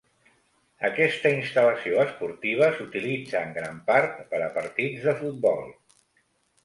Aquesta 0.87 1.31
instal·lació 1.33 1.99
esportiva 2.05 2.71
s'utilitza 2.77 3.43
en 3.49 3.53
gran 3.61 3.77
part 3.91 4.19
per 4.33 4.41
a 4.47 4.51
partits 4.59 5.07
de 5.11 5.15
futbol. 5.21 5.63